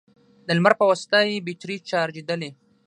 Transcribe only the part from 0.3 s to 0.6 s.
د